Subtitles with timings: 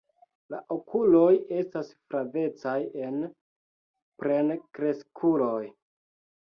[0.53, 1.27] La okuloj
[1.59, 2.75] estas flavecaj
[3.09, 3.23] en
[4.25, 5.65] plenkreskuloj.